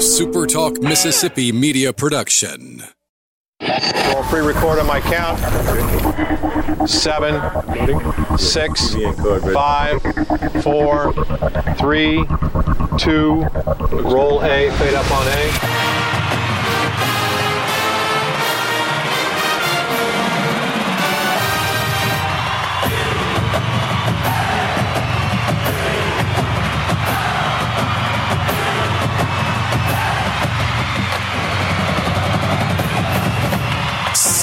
[0.00, 2.82] SuperTalk Mississippi media production.
[3.60, 5.38] I'll pre-record on my count.
[6.88, 7.38] Seven,
[8.38, 8.94] six,
[9.52, 10.00] five,
[10.62, 11.12] four,
[11.74, 12.24] three,
[12.98, 13.42] two.
[13.92, 14.70] Roll A.
[14.70, 15.89] Fade up on A.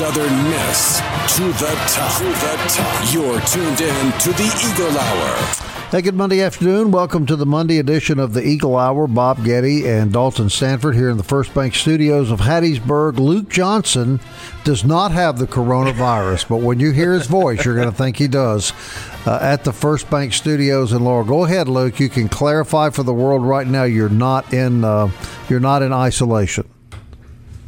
[0.07, 0.99] Miss
[1.35, 2.17] to the top.
[2.20, 3.13] To the top.
[3.13, 5.35] You're tuned in to the Eagle Hour.
[5.91, 6.91] Hey, good Monday afternoon.
[6.91, 9.07] Welcome to the Monday edition of the Eagle Hour.
[9.07, 13.20] Bob Getty and Dalton Stanford here in the First Bank studios of Hattiesburg.
[13.20, 14.21] Luke Johnson
[14.63, 18.16] does not have the coronavirus, but when you hear his voice, you're going to think
[18.16, 18.71] he does.
[19.25, 21.25] Uh, at the First Bank Studios in Laurel.
[21.25, 21.99] Go ahead, Luke.
[21.99, 23.83] You can clarify for the world right now.
[23.83, 24.85] You're not in.
[24.85, 25.11] Uh,
[25.49, 26.66] you're not in isolation.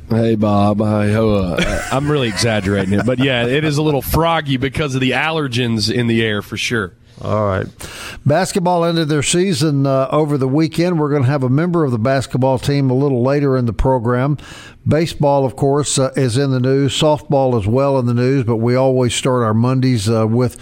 [0.10, 4.58] Hey Bob, I, uh, I'm really exaggerating it, but yeah, it is a little froggy
[4.58, 6.94] because of the allergens in the air for sure.
[7.22, 7.68] All right.
[8.26, 11.00] Basketball ended their season uh, over the weekend.
[11.00, 13.74] We're going to have a member of the basketball team a little later in the
[13.74, 14.38] program.
[14.88, 16.98] Baseball, of course, uh, is in the news.
[16.98, 20.58] Softball as well in the news, but we always start our Mondays uh, with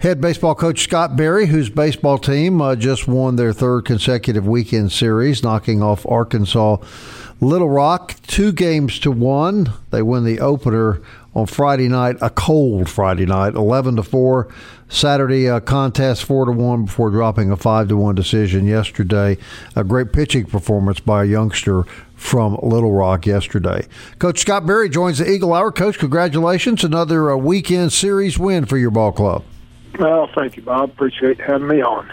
[0.00, 4.90] head baseball coach Scott Berry, whose baseball team uh, just won their third consecutive weekend
[4.90, 6.78] series, knocking off Arkansas.
[7.40, 9.72] Little Rock, two games to one.
[9.90, 11.00] They win the opener
[11.36, 14.48] on Friday night, a cold Friday night, eleven to four.
[14.88, 19.36] Saturday uh, contest four to one before dropping a five to one decision yesterday.
[19.76, 21.84] A great pitching performance by a youngster
[22.16, 23.86] from Little Rock yesterday.
[24.18, 25.70] Coach Scott Berry joins the Eagle Hour.
[25.70, 26.82] Coach, congratulations!
[26.82, 29.44] Another uh, weekend series win for your ball club.
[29.98, 30.90] Well, thank you, Bob.
[30.90, 32.08] Appreciate having me on.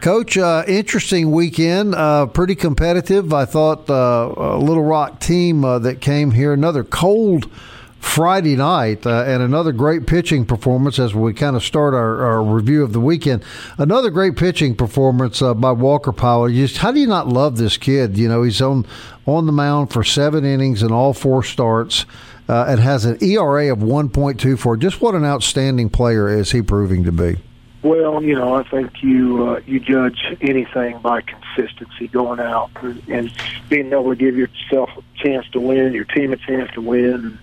[0.00, 1.94] Coach, uh, interesting weekend.
[1.94, 3.32] Uh, pretty competitive.
[3.32, 7.50] I thought uh, Little Rock team uh, that came here, another cold
[7.98, 12.42] Friday night, uh, and another great pitching performance as we kind of start our, our
[12.44, 13.42] review of the weekend.
[13.78, 16.48] Another great pitching performance uh, by Walker Powell.
[16.48, 18.16] Just how do you not love this kid?
[18.16, 18.86] You know, he's on
[19.26, 22.04] on the mound for seven innings and all four starts.
[22.46, 24.78] Uh, and has an ERA of 1.24.
[24.78, 27.36] Just what an outstanding player is he proving to be?
[27.84, 33.02] Well, you know, I think you uh, you judge anything by consistency going out and,
[33.08, 33.32] and
[33.68, 37.38] being able to give yourself a chance to win, your team a chance to win.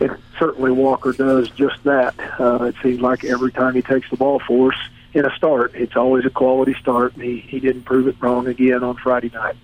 [0.00, 2.14] And certainly Walker does just that.
[2.40, 4.78] Uh, it seems like every time he takes the ball for us
[5.12, 8.46] in a start, it's always a quality start, and he, he didn't prove it wrong
[8.46, 9.56] again on Friday night.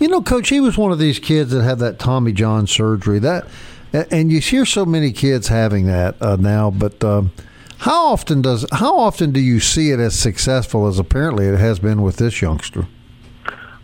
[0.00, 3.20] You know, Coach, he was one of these kids that had that Tommy John surgery.
[3.20, 3.46] That
[3.92, 7.32] and you hear so many kids having that uh, now, but um,
[7.78, 11.78] how often does how often do you see it as successful as apparently it has
[11.78, 12.86] been with this youngster?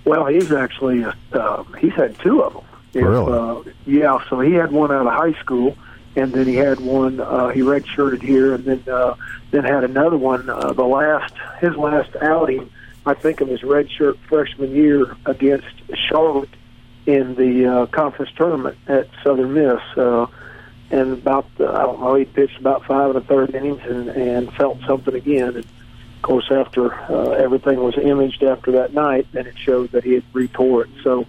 [0.05, 2.65] Well, he's actually uh, he's had two of them.
[2.95, 3.33] Really?
[3.33, 4.19] Uh, yeah.
[4.31, 5.77] So he had one out of high school,
[6.17, 7.21] and then he had one.
[7.21, 9.15] Uh, he redshirted here, and then uh,
[9.51, 10.49] then had another one.
[10.49, 12.71] Uh, the last his last outing,
[13.05, 15.67] I think, of his redshirt freshman year against
[16.09, 16.49] Charlotte
[17.09, 19.81] in the uh, conference tournament at Southern Miss.
[19.97, 20.27] Uh,
[20.91, 24.11] and about, uh, I don't know, he pitched about five and a third innings and,
[24.11, 25.57] and felt something again.
[25.57, 30.05] And of course, after uh, everything was imaged after that night, then it showed that
[30.05, 30.91] he had retore it.
[31.03, 31.21] So,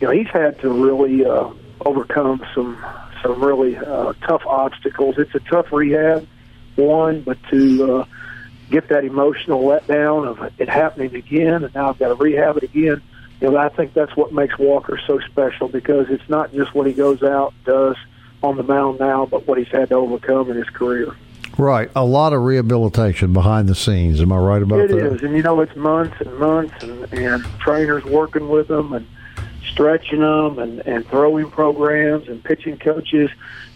[0.00, 1.50] you know, he's had to really uh,
[1.84, 2.84] overcome some
[3.20, 5.16] some really uh, tough obstacles.
[5.18, 6.28] It's a tough rehab,
[6.76, 8.04] one, but to uh,
[8.70, 12.64] get that emotional letdown of it happening again, and now I've got to rehab it
[12.64, 13.02] again
[13.40, 16.86] you know, I think that's what makes Walker so special because it's not just what
[16.86, 17.96] he goes out and does
[18.42, 21.14] on the mound now, but what he's had to overcome in his career.
[21.56, 24.20] Right, a lot of rehabilitation behind the scenes.
[24.20, 24.98] Am I right about it that?
[24.98, 28.92] It is, and you know, it's months and months, and, and trainers working with them
[28.92, 29.06] and
[29.70, 33.30] stretching them, and, and throwing programs and pitching coaches.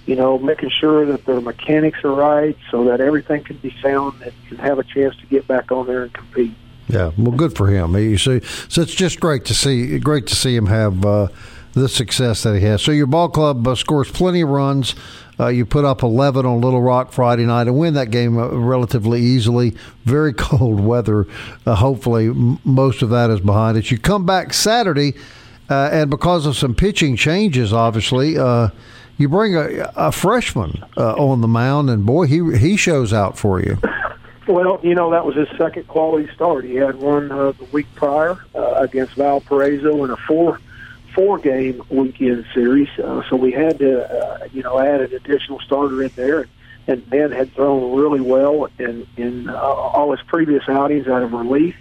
[0.06, 4.22] You know, making sure that their mechanics are right so that everything can be sound
[4.22, 6.54] and can have a chance to get back on there and compete.
[6.88, 7.94] Yeah, well, good for him.
[7.96, 11.28] You see, so it's just great to see, great to see him have uh,
[11.74, 12.82] the success that he has.
[12.82, 14.94] So your ball club uh, scores plenty of runs.
[15.38, 18.48] Uh, you put up 11 on Little Rock Friday night and win that game uh,
[18.48, 19.76] relatively easily.
[20.04, 21.26] Very cold weather.
[21.66, 23.90] Uh, hopefully, m- most of that is behind us.
[23.90, 25.14] You come back Saturday,
[25.68, 28.32] uh, and because of some pitching changes, obviously,
[29.18, 33.60] you bring a, a freshman on the mound, and boy, he he shows out for
[33.60, 33.78] you.
[34.48, 36.64] Well, you know that was his second quality start.
[36.64, 40.58] He had one uh, the week prior uh, against Valparaiso in a four
[41.14, 42.88] four game weekend series.
[42.98, 46.46] Uh, so we had to, uh, you know, add an additional starter in there.
[46.86, 51.34] And Ben had thrown really well in in uh, all his previous outings out of
[51.34, 51.76] relief.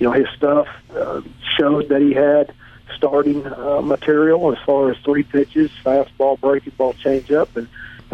[0.00, 1.20] You know, his stuff uh,
[1.56, 2.52] showed that he had
[2.96, 7.68] starting uh, material as far as three pitches, fastball, breaking ball, changeup, and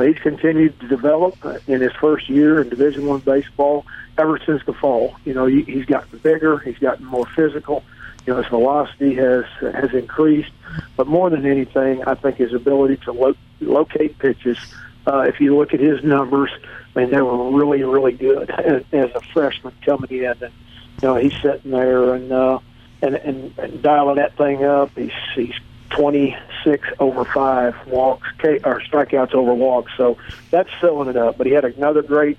[0.05, 3.87] he's continued to develop in his first year in Division One baseball
[4.19, 5.17] ever since the fall.
[5.25, 7.83] You know, he, he's gotten bigger, he's gotten more physical.
[8.27, 10.51] You know, his velocity has has increased,
[10.97, 14.59] but more than anything, I think his ability to lo- locate pitches.
[15.07, 16.51] Uh, if you look at his numbers,
[16.97, 20.53] I mean, they were really, really good as, as a freshman coming in, and
[21.01, 22.59] you know, he's sitting there and uh,
[23.01, 24.91] and, and and dialing that thing up.
[24.97, 25.55] He's he's
[25.91, 30.17] 26 over five walks or strikeouts over walks, so
[30.51, 31.39] that's filling it up.
[31.39, 32.39] But he had another great,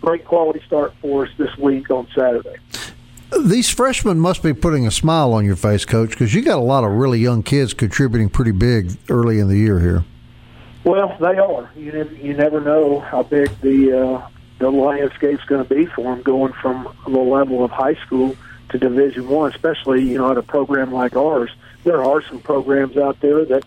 [0.00, 2.56] great quality start for us this week on Saturday.
[3.44, 6.62] These freshmen must be putting a smile on your face, Coach, because you got a
[6.62, 10.04] lot of really young kids contributing pretty big early in the year here.
[10.84, 11.70] Well, they are.
[11.76, 14.28] You never, you never know how big the uh,
[14.58, 18.34] the landscape's going to be for them going from the level of high school
[18.70, 21.50] to Division One, especially you know at a program like ours.
[21.88, 23.64] There are some programs out there that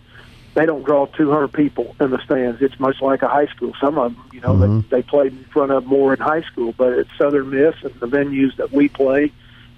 [0.54, 2.62] they don't draw 200 people in the stands.
[2.62, 3.72] It's much like a high school.
[3.80, 4.88] Some of them, you know, mm-hmm.
[4.90, 7.92] they, they played in front of more in high school, but at Southern Miss and
[7.94, 9.32] the venues that we play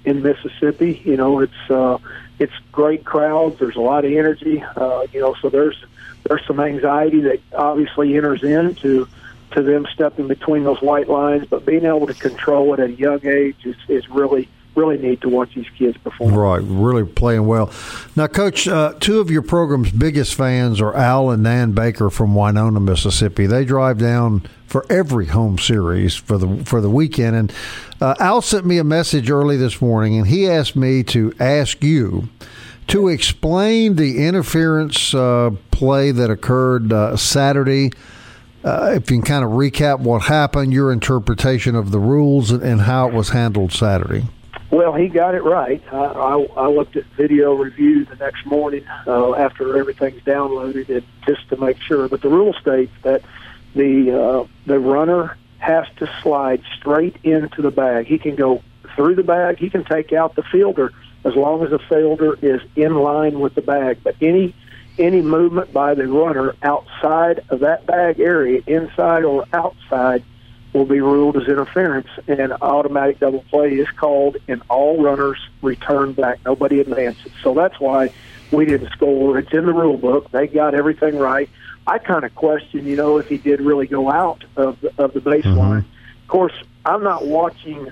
[0.04, 1.96] in Mississippi, you know, it's uh,
[2.38, 3.58] it's great crowds.
[3.58, 5.82] There's a lot of energy, uh, you know, so there's
[6.24, 9.08] there's some anxiety that obviously enters into
[9.52, 12.92] to them stepping between those white lines, but being able to control it at a
[12.92, 16.34] young age is, is really really neat to watch these kids perform.
[16.34, 17.70] Right, really playing well.
[18.16, 22.34] Now, Coach, uh, two of your program's biggest fans are Al and Nan Baker from
[22.34, 23.46] Winona, Mississippi.
[23.46, 27.52] They drive down for every home series for the for the weekend, and
[28.00, 31.82] uh, Al sent me a message early this morning, and he asked me to ask
[31.82, 32.28] you
[32.88, 37.90] to explain the interference uh, play that occurred uh, Saturday.
[38.64, 42.62] Uh, if you can kind of recap what happened, your interpretation of the rules, and,
[42.62, 44.24] and how it was handled Saturday.
[44.70, 45.82] Well, he got it right.
[45.92, 51.04] I, I, I looked at video review the next morning uh, after everything's downloaded, and
[51.26, 52.08] just to make sure.
[52.08, 53.22] But the rule states that
[53.74, 58.06] the uh, the runner has to slide straight into the bag.
[58.06, 58.62] He can go
[58.96, 59.58] through the bag.
[59.58, 60.92] He can take out the fielder
[61.24, 63.98] as long as the fielder is in line with the bag.
[64.02, 64.54] But any
[64.98, 70.22] any movement by the runner outside of that bag area, inside or outside,
[70.74, 76.12] will be ruled as interference, and automatic double play is called, and all runners return
[76.12, 76.40] back.
[76.44, 77.32] Nobody advances.
[77.42, 78.12] So that's why
[78.50, 79.38] we didn't score.
[79.38, 80.30] It's in the rule book.
[80.32, 81.48] They got everything right.
[81.86, 85.14] I kind of question, you know, if he did really go out of the, of
[85.14, 85.82] the baseline.
[85.82, 86.22] Mm-hmm.
[86.22, 86.54] Of course,
[86.84, 87.90] I'm not watching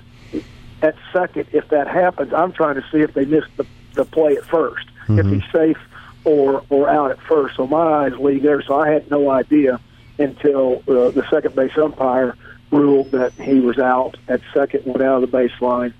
[0.83, 2.33] at second if that happens.
[2.33, 4.75] I'm trying to see if they missed the, the play at 1st
[5.07, 5.19] mm-hmm.
[5.19, 5.79] if he's safe
[6.25, 7.57] or or out at first.
[7.57, 8.63] So my eyes lead there.
[8.63, 9.81] So I had no idea
[10.19, 12.37] until uh, the second base umpire
[12.73, 15.93] ruled that he was out at second, went out of the baseline.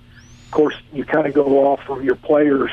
[0.45, 2.71] Of course, you kind of go off from your players'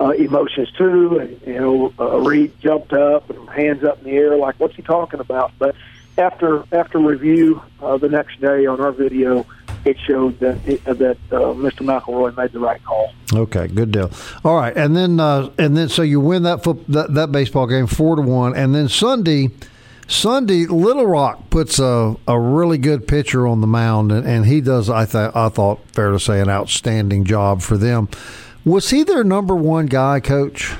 [0.00, 4.16] uh, emotions too, and you know, uh, Reed jumped up and hands up in the
[4.16, 5.74] air, like, "What's he talking about?" But
[6.18, 9.46] after after review uh, the next day on our video,
[9.84, 11.80] it showed that it, uh, that uh, Mr.
[11.80, 13.12] McElroy made the right call.
[13.32, 14.10] Okay, good deal.
[14.44, 17.66] All right, and then uh, and then so you win that, foot, that that baseball
[17.66, 19.50] game four to one, and then Sunday
[20.08, 24.60] Sunday, Little Rock puts a, a really good pitcher on the mound, and, and he
[24.60, 28.08] does, I, th- I thought, fair to say, an outstanding job for them.
[28.64, 30.74] Was he their number one guy, Coach?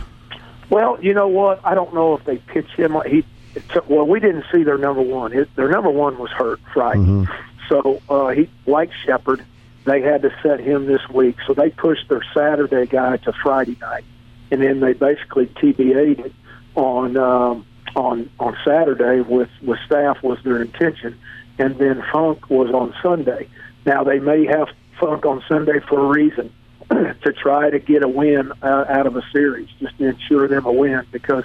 [0.70, 1.60] Well, you know what?
[1.64, 2.96] I don't know if they pitched him.
[3.06, 3.24] He
[3.68, 5.32] took, well, we didn't see their number one.
[5.32, 7.32] His, their number one was hurt Friday, mm-hmm.
[7.68, 9.44] so uh, he like Shepard.
[9.84, 13.76] They had to set him this week, so they pushed their Saturday guy to Friday
[13.80, 14.04] night,
[14.50, 16.34] and then they basically TBA'd it
[16.74, 17.16] on.
[17.16, 21.18] Um, on on Saturday with with staff was their intention,
[21.58, 23.48] and then Funk was on Sunday.
[23.84, 24.68] Now they may have
[25.00, 26.52] Funk on Sunday for a reason
[26.90, 30.66] to try to get a win uh, out of a series, just to ensure them
[30.66, 31.44] a win because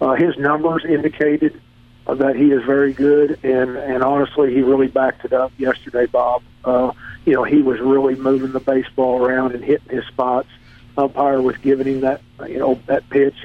[0.00, 1.60] uh, his numbers indicated
[2.06, 6.06] uh, that he is very good, and and honestly, he really backed it up yesterday,
[6.06, 6.42] Bob.
[6.64, 6.92] Uh,
[7.24, 10.48] you know, he was really moving the baseball around and hitting his spots.
[10.96, 13.36] Umpire was giving him that you know that pitch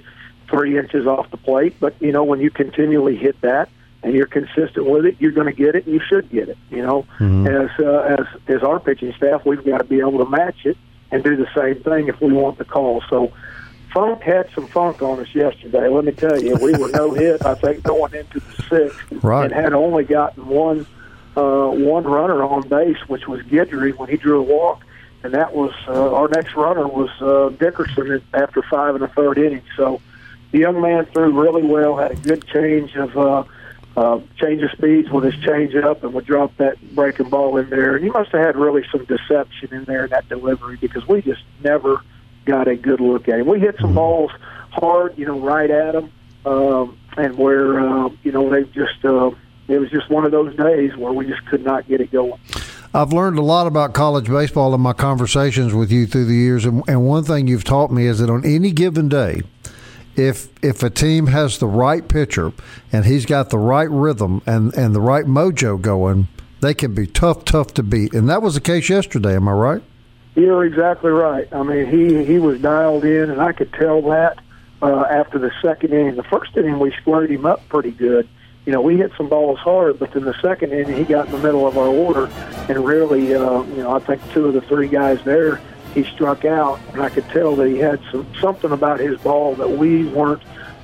[0.50, 1.76] three inches off the plate.
[1.80, 3.70] But you know, when you continually hit that
[4.02, 6.58] and you're consistent with it, you're going to get it, and you should get it.
[6.70, 7.48] You know, mm-hmm.
[7.48, 10.78] as uh, as as our pitching staff, we've got to be able to match it
[11.12, 13.02] and do the same thing if we want the call.
[13.10, 13.32] So.
[13.94, 15.88] Funk had some funk on us yesterday.
[15.88, 17.46] Let me tell you, we were no hit.
[17.46, 19.44] I think going into the sixth, right.
[19.44, 20.88] and had only gotten one
[21.36, 24.84] uh, one runner on base, which was Guidry when he drew a walk,
[25.24, 29.38] and that was uh, our next runner was uh, Dickerson after five and a third
[29.38, 29.64] inning.
[29.76, 30.02] So
[30.54, 33.44] the young man threw really well, had a good change of uh,
[33.98, 37.70] uh, change of speeds with his change up, and would drop that breaking ball in
[37.72, 37.96] there.
[37.96, 41.24] And he must have had really some deception in there in that delivery because we
[41.24, 42.02] just never
[42.46, 43.48] got a good look at him.
[43.48, 44.32] We hit some balls
[44.72, 46.12] hard, you know, right at them,
[46.46, 49.32] um, and where uh, you know they just uh,
[49.68, 52.40] it was just one of those days where we just could not get it going.
[52.94, 56.64] I've learned a lot about college baseball in my conversations with you through the years,
[56.64, 59.42] and, and one thing you've taught me is that on any given day,
[60.16, 62.52] if if a team has the right pitcher
[62.92, 66.28] and he's got the right rhythm and, and the right mojo going,
[66.62, 68.14] they can be tough, tough to beat.
[68.14, 69.36] And that was the case yesterday.
[69.36, 69.84] Am I right?
[70.36, 71.48] You're exactly right.
[71.52, 74.40] I mean, he he was dialed in, and I could tell that
[74.82, 76.16] uh, after the second inning.
[76.16, 78.28] The first inning, we squared him up pretty good
[78.66, 81.34] you know, we hit some balls hard, but then the second inning, he got in
[81.34, 82.28] the middle of our order
[82.70, 85.62] and really, uh, you know, I think two of the three guys there,
[85.94, 89.56] he struck out, and I could tell that he had some something about his ball
[89.56, 90.42] that we weren't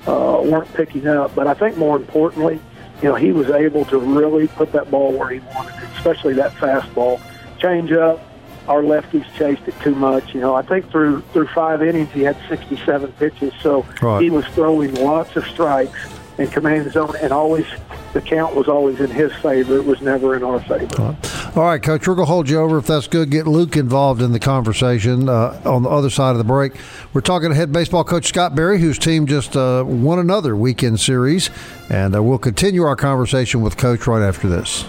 [0.08, 1.36] uh, weren't picking up.
[1.36, 2.60] But I think more importantly,
[3.01, 6.34] you know, he was able to really put that ball where he wanted it, especially
[6.36, 7.22] that fastball.
[7.58, 8.22] Change up,
[8.68, 10.34] our lefties chased it too much.
[10.34, 14.22] You know, I think through through five innings he had 67 pitches, so right.
[14.22, 17.66] he was throwing lots of strikes and command zone, and always
[18.13, 19.78] the count was always in his favor.
[19.78, 21.16] It was never in our favor.
[21.56, 23.32] All right, Coach, we're going to hold you over if that's good.
[23.32, 26.74] Get Luke involved in the conversation uh, on the other side of the break.
[27.12, 31.00] We're talking to head baseball coach Scott Berry, whose team just uh, won another weekend
[31.00, 31.50] series,
[31.89, 34.86] and uh, we'll continue our conversation with Coach right after this.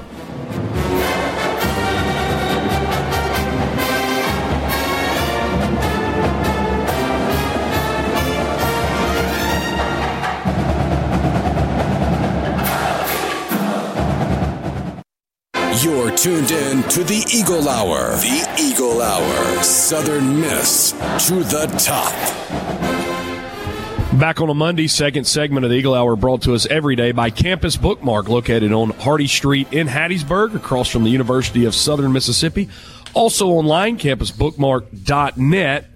[16.21, 18.11] Tuned in to the Eagle Hour.
[18.17, 19.62] The Eagle Hour.
[19.62, 20.91] Southern Miss
[21.27, 22.12] to the top.
[24.21, 27.12] Back on a Monday, second segment of the Eagle Hour brought to us every day
[27.12, 32.12] by Campus Bookmark, located on Hardy Street in Hattiesburg, across from the University of Southern
[32.12, 32.69] Mississippi.
[33.15, 35.87] Also online, campusbookmark.net.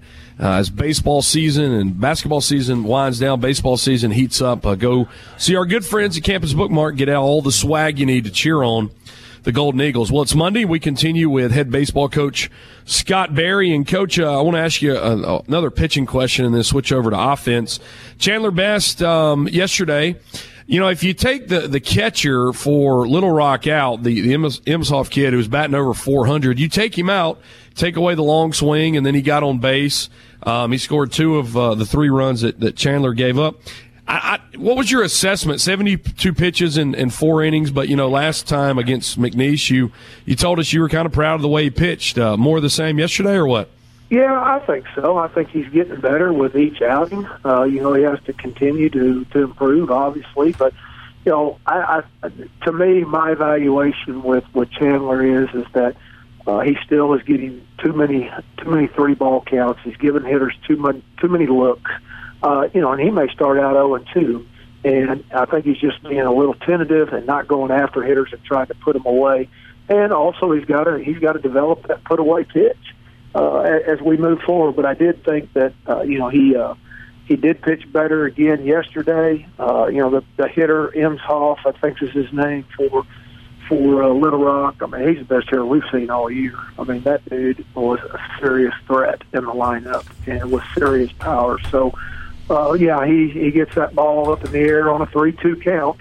[0.41, 5.07] Uh, as baseball season and basketball season winds down, baseball season heats up, uh, go
[5.37, 6.97] see our good friends at Campus Bookmark.
[6.97, 8.91] Get out all the swag you need to cheer on
[9.45, 10.11] the Golden Eagles.
[10.11, 10.65] Well, it's Monday.
[10.65, 12.51] We continue with head baseball coach
[12.87, 13.73] Scott Berry.
[13.75, 16.93] And, coach, uh, I want to ask you a, another pitching question and then switch
[16.93, 17.79] over to offense.
[18.19, 20.17] Chandler Best, um, yesterday,
[20.67, 25.11] you know, if you take the, the catcher for Little Rock out, the, the Emshoff
[25.11, 27.39] kid who was batting over 400, you take him out,
[27.75, 30.09] take away the long swing, and then he got on base.
[30.43, 33.61] Um, he scored two of uh, the three runs that, that Chandler gave up.
[34.07, 35.61] I, I, what was your assessment?
[35.61, 39.93] Seventy-two pitches in, in, four innings, but you know, last time against McNeese, you
[40.27, 42.19] you told us you were kind of proud of the way he pitched.
[42.19, 43.71] Uh, more of the same yesterday, or what?
[44.11, 45.17] Yeah, I think so.
[45.17, 47.27] I think he's getting better with each outing.
[47.45, 50.75] Uh, you know, he has to continue to to improve, obviously, but
[51.25, 52.29] you know, I, I
[52.65, 55.97] to me, my evaluation with with Chandler is is that
[56.47, 59.81] uh, he still is getting too many too many three ball counts.
[59.83, 61.91] He's giving hitters too much too many looks
[62.75, 64.47] you know, and he may start out 0 and 2.
[64.85, 68.45] And I think he's just being a little tentative and not going after hitters and
[68.45, 69.49] trying to put them away.
[69.89, 72.77] And also, he's got to he's got to develop that put away pitch
[73.35, 74.77] uh, as we move forward.
[74.77, 76.75] But I did think that uh, you know he uh,
[77.27, 79.47] he did pitch better again yesterday.
[79.59, 83.07] Uh, you know the the hitter Emshoff, I think is his name for
[83.69, 84.77] for uh, Little Rock.
[84.83, 86.59] I mean, he's the best hitter we've seen all year.
[86.79, 91.59] I mean, that dude was a serious threat in the lineup and with serious power.
[91.71, 91.93] So
[92.51, 96.01] uh, yeah, he he gets that ball up in the air on a three-two count,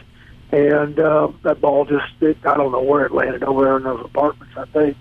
[0.51, 3.83] and uh, that ball just it, I don't know where it landed over there in
[3.83, 4.97] those apartments, I think.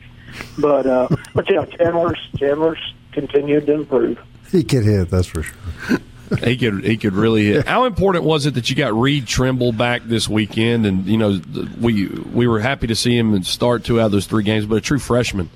[0.59, 4.19] But uh, but yeah, Chandler's Chandler's continued to improve.
[4.51, 5.99] He could hit, that's for sure.
[6.45, 7.67] he could he could really hit.
[7.67, 10.87] How important was it that you got Reed Trimble back this weekend?
[10.87, 11.41] And you know
[11.81, 14.77] we we were happy to see him start two out of those three games, but
[14.77, 15.51] a true freshman.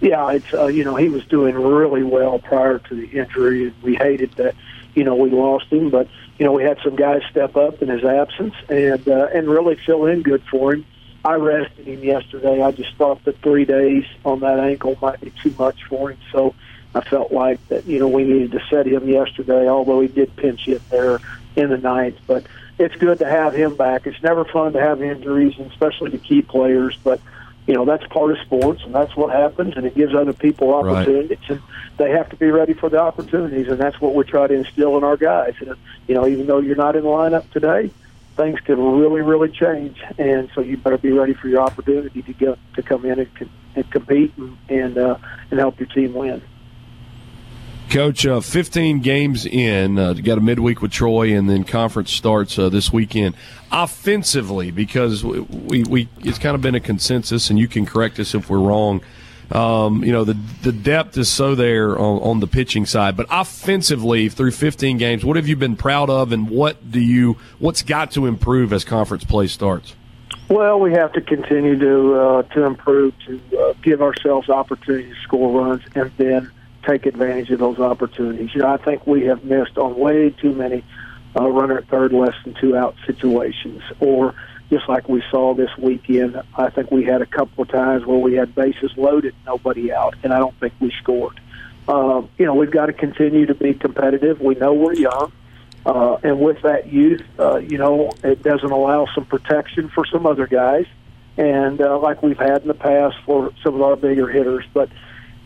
[0.00, 3.82] Yeah, it's uh, you know he was doing really well prior to the injury, and
[3.82, 4.54] we hated that
[4.94, 6.08] you know we lost him, but
[6.38, 9.76] you know we had some guys step up in his absence and uh, and really
[9.86, 10.84] fill in good for him.
[11.24, 12.62] I rested him yesterday.
[12.62, 16.18] I just thought that three days on that ankle might be too much for him,
[16.32, 16.54] so
[16.94, 19.68] I felt like that you know we needed to set him yesterday.
[19.68, 21.20] Although he did pinch hit there
[21.56, 22.44] in the ninth, but
[22.78, 24.06] it's good to have him back.
[24.06, 27.20] It's never fun to have injuries, and especially to key players, but
[27.66, 30.74] you know that's part of sports and that's what happens and it gives other people
[30.74, 31.50] opportunities right.
[31.50, 31.60] and
[31.96, 34.96] they have to be ready for the opportunities and that's what we try to instill
[34.96, 35.74] in our guys and
[36.06, 37.90] you know even though you're not in the lineup today
[38.36, 42.32] things can really really change and so you better be ready for your opportunity to
[42.32, 45.16] get to come in and, and compete and and, uh,
[45.50, 46.42] and help your team win
[47.90, 52.58] Coach, uh, 15 games in, uh, got a midweek with Troy, and then conference starts
[52.58, 53.36] uh, this weekend.
[53.70, 58.34] Offensively, because we, we, it's kind of been a consensus, and you can correct us
[58.34, 59.00] if we're wrong.
[59.52, 63.26] Um, you know, the the depth is so there on, on, the pitching side, but
[63.30, 67.82] offensively through 15 games, what have you been proud of, and what do you what's
[67.82, 69.94] got to improve as conference play starts?
[70.48, 75.22] Well, we have to continue to uh, to improve, to uh, give ourselves opportunities to
[75.22, 76.50] score runs, and then
[76.86, 78.54] take advantage of those opportunities.
[78.54, 80.84] You know, I think we have missed on way too many
[81.38, 84.34] uh, runner at third, less than two out situations, or
[84.70, 86.40] just like we saw this weekend.
[86.56, 90.14] I think we had a couple of times where we had bases loaded, nobody out,
[90.22, 91.40] and I don't think we scored.
[91.86, 94.40] Uh, you know, we've got to continue to be competitive.
[94.40, 95.32] We know we're young.
[95.84, 100.24] Uh, and with that youth, uh, you know, it doesn't allow some protection for some
[100.24, 100.86] other guys,
[101.36, 104.64] and uh, like we've had in the past for some of our bigger hitters.
[104.72, 104.88] But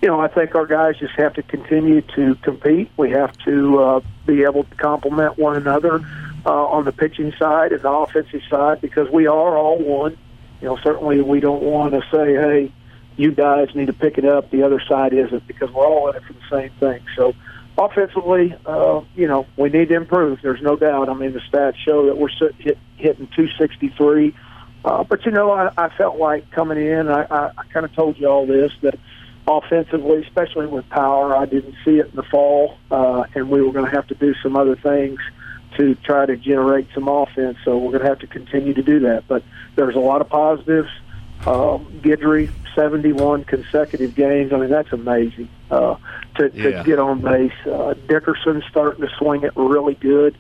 [0.01, 2.91] you know, I think our guys just have to continue to compete.
[2.97, 6.05] We have to uh, be able to complement one another
[6.47, 10.17] uh, on the pitching side and the offensive side because we are all one.
[10.61, 12.73] You know, certainly we don't want to say, hey,
[13.17, 14.51] you guys need to pick it up.
[14.51, 17.03] The other side isn't because we're all in it for the same thing.
[17.17, 17.35] So
[17.77, 20.41] offensively, uh, you know, we need to improve.
[20.43, 21.09] There's no doubt.
[21.09, 22.29] I mean, the stats show that we're
[22.59, 24.35] hit, hitting 263.
[24.85, 27.93] Uh, but you know, I, I felt like coming in, I, I, I kind of
[27.95, 28.99] told you all this that
[29.49, 33.73] offensively, especially with power, I didn't see it in the fall, uh, and we were
[33.73, 35.19] going to have to do some other things
[35.77, 37.57] to try to generate some offense.
[37.65, 39.25] So we're going to have to continue to do that.
[39.27, 39.43] But
[39.77, 40.91] there's a lot of positives.
[41.47, 44.53] Um, Guidry, 71 consecutive games.
[44.53, 45.97] I mean, that's amazing uh,
[46.37, 46.83] to, to yeah.
[46.83, 47.53] get on base.
[47.65, 50.37] Uh, Dickerson's starting to swing it really good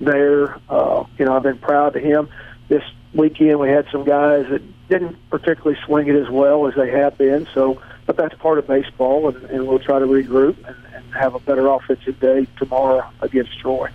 [0.00, 0.58] there.
[0.68, 2.28] Uh, you know, I've been proud of him.
[2.68, 2.82] This
[3.14, 7.16] weekend we had some guys that didn't particularly swing it as well as they have
[7.16, 7.46] been.
[7.54, 7.80] So,
[8.12, 11.38] but that's part of baseball, and, and we'll try to regroup and, and have a
[11.38, 13.88] better offensive day tomorrow against Troy.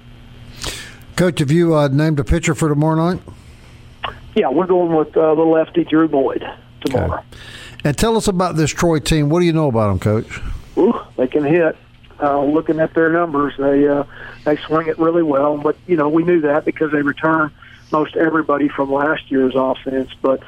[1.15, 3.21] Coach, have you uh, named a pitcher for tomorrow night?
[4.33, 6.43] Yeah, we're going with uh, the lefty Drew Boyd
[6.81, 7.19] tomorrow.
[7.19, 7.25] Okay.
[7.83, 9.29] And tell us about this Troy team.
[9.29, 10.41] What do you know about them, Coach?
[10.77, 11.77] Ooh, they can hit.
[12.19, 14.03] Uh, looking at their numbers, they uh,
[14.45, 15.59] they swing it really well.
[15.59, 17.51] But you know, we knew that because they return
[17.91, 20.10] most everybody from last year's offense.
[20.23, 20.41] But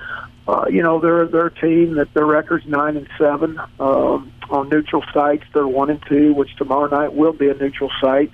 [0.49, 4.67] uh, you know, they're they're a team that their record's nine and seven um, on
[4.69, 5.43] neutral sites.
[5.53, 8.31] They're one and two, which tomorrow night will be a neutral site.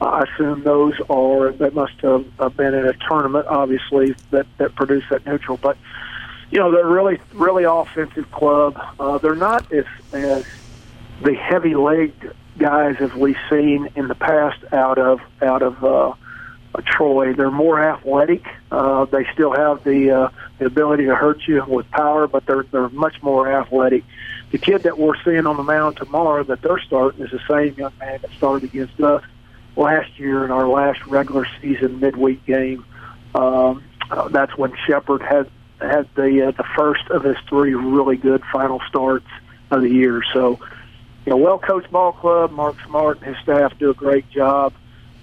[0.00, 5.06] I assume those are that must have been in a tournament, obviously that that produced
[5.10, 5.56] that neutral.
[5.56, 5.76] But
[6.52, 8.80] you know, they're really really offensive club.
[9.00, 10.44] Uh, they're not as as
[11.22, 16.12] the heavy legged guys as we've seen in the past out of out of uh,
[16.82, 17.32] Troy.
[17.32, 18.44] They're more athletic.
[18.70, 22.64] Uh, they still have the uh, the ability to hurt you with power, but they're
[22.64, 24.04] they're much more athletic.
[24.50, 27.74] The kid that we're seeing on the mound tomorrow that they're starting is the same
[27.74, 29.22] young man that started against us
[29.76, 32.84] last year in our last regular season midweek game.
[33.34, 38.16] Um, uh, that's when Shepard had had the uh, the first of his three really
[38.16, 39.26] good final starts
[39.70, 40.22] of the year.
[40.32, 40.58] So,
[41.24, 42.52] you know, well coached ball club.
[42.52, 44.72] Mark Smartt and his staff do a great job.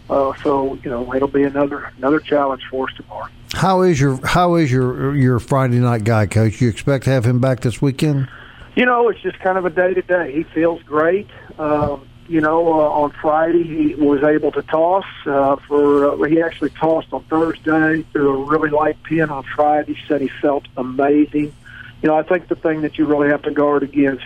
[0.09, 3.29] Uh, so, you know, it'll be another another challenge for us tomorrow.
[3.53, 6.59] How is your How is your your Friday night guy, coach?
[6.59, 8.27] You expect to have him back this weekend?
[8.75, 10.33] You know, it's just kind of a day to day.
[10.33, 11.29] He feels great.
[11.59, 16.11] Um, you know, uh, on Friday he was able to toss uh, for.
[16.11, 19.97] Uh, he actually tossed on Thursday through a really light pin on Friday.
[20.07, 21.53] Said he felt amazing.
[22.01, 24.25] You know, I think the thing that you really have to guard against,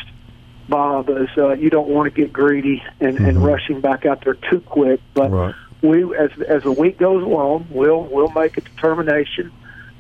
[0.70, 3.26] Bob, is uh, you don't want to get greedy and, mm-hmm.
[3.26, 5.00] and rushing back out there too quick.
[5.13, 5.56] But right.
[5.82, 9.52] We, as as the week goes along, we'll we'll make a determination.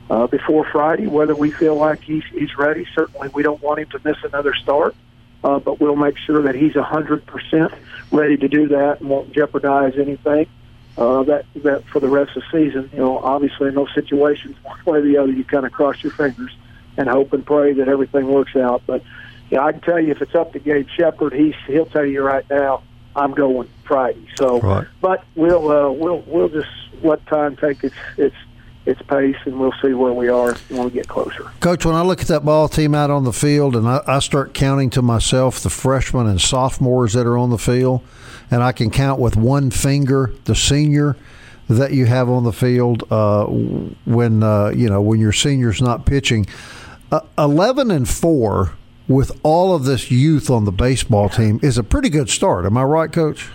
[0.09, 2.87] Uh, before Friday, whether we feel like he's he's ready.
[2.95, 4.95] Certainly, we don't want him to miss another start
[5.43, 7.73] uh, but we'll make sure that he's a 100%
[8.11, 10.47] ready to do that and won't jeopardize anything.
[10.97, 14.55] Uh, that that for the rest of the season, you know, obviously in those situations,
[14.63, 16.51] one way or the other, you kind of cross your fingers
[16.97, 18.81] and hope and pray that everything works out.
[18.87, 19.03] But
[19.51, 22.23] know, I can tell you, if it's up to Gabe Shepard, he's he'll tell you
[22.23, 22.81] right now,
[23.17, 24.27] I'm going Friday.
[24.37, 24.87] So, right.
[25.01, 26.69] but we'll uh, we'll we'll just
[27.01, 28.35] let time take its its
[28.85, 31.51] its pace, and we'll see where we are when we get closer.
[31.59, 34.19] Coach, when I look at that ball team out on the field, and I, I
[34.19, 38.01] start counting to myself the freshmen and sophomores that are on the field,
[38.51, 41.17] and I can count with one finger the senior
[41.67, 46.05] that you have on the field uh, when uh, you know when your senior's not
[46.05, 46.45] pitching.
[47.11, 48.73] Uh, Eleven and four
[49.07, 52.65] with all of this youth on the baseball team is a pretty good start.
[52.65, 53.49] Am I right, Coach?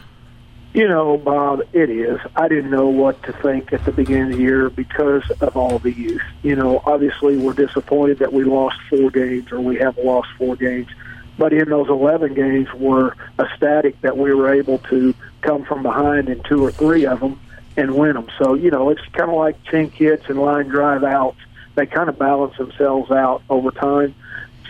[0.74, 2.18] You know, Bob, it is.
[2.34, 5.78] I didn't know what to think at the beginning of the year because of all
[5.78, 6.22] the youth.
[6.42, 10.56] You know, obviously we're disappointed that we lost four games or we have lost four
[10.56, 10.88] games.
[11.36, 16.30] But in those 11 games, we're ecstatic that we were able to come from behind
[16.30, 17.38] in two or three of them
[17.76, 18.28] and win them.
[18.38, 21.38] So, you know, it's kind of like chink hits and line drive outs.
[21.74, 24.14] They kind of balance themselves out over time.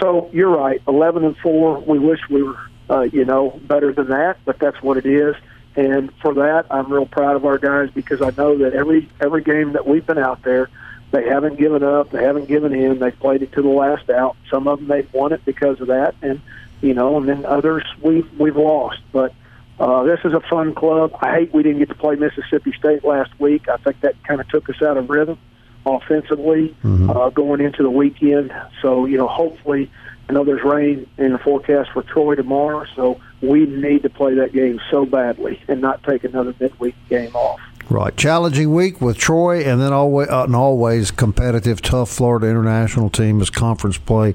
[0.03, 0.83] So you're right.
[0.89, 1.79] Eleven and four.
[1.79, 2.59] We wish we were,
[2.91, 5.37] uh, you know, better than that, but that's what it is.
[5.77, 9.43] And for that, I'm real proud of our guys because I know that every every
[9.43, 10.69] game that we've been out there,
[11.13, 12.11] they haven't given up.
[12.11, 12.99] They haven't given in.
[12.99, 14.37] They've played it to the last out.
[14.51, 16.41] Some of them they've won it because of that, and
[16.81, 18.99] you know, and then others we've we've lost.
[19.13, 19.33] But
[19.79, 21.17] uh, this is a fun club.
[21.23, 23.69] I hate we didn't get to play Mississippi State last week.
[23.69, 25.39] I think that kind of took us out of rhythm
[25.87, 27.11] offensively mm-hmm.
[27.11, 28.53] uh, going into the weekend.
[28.81, 29.91] So you know, hopefully,
[30.29, 34.35] I know there's rain in the forecast for Troy tomorrow, so we need to play
[34.35, 37.61] that game so badly and not take another midweek game off.
[37.91, 43.11] Right, challenging week with Troy, and then always uh, and always competitive, tough Florida international
[43.11, 44.35] team as conference play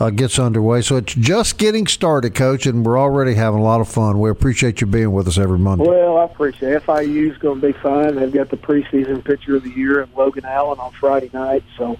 [0.00, 0.82] uh, gets underway.
[0.82, 4.18] So it's just getting started, Coach, and we're already having a lot of fun.
[4.18, 5.86] We appreciate you being with us every Monday.
[5.86, 6.82] Well, I appreciate it.
[6.84, 8.16] FIU is going to be fine.
[8.16, 11.64] They've got the preseason pitcher of the year and Logan Allen on Friday night.
[11.76, 11.98] So,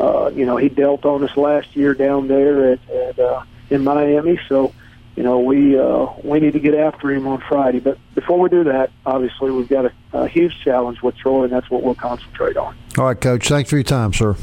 [0.00, 3.84] uh, you know, he dealt on us last year down there at, at uh, in
[3.84, 4.40] Miami.
[4.48, 4.72] So,
[5.18, 7.80] you know, we uh, we need to get after him on Friday.
[7.80, 11.52] But before we do that, obviously we've got a, a huge challenge with Troy, and
[11.52, 12.76] that's what we'll concentrate on.
[12.96, 13.48] All right, Coach.
[13.48, 14.36] Thanks for your time, sir.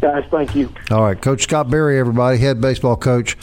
[0.00, 0.72] Guys, thank you.
[0.90, 3.36] All right, Coach Scott Berry, everybody, head baseball coach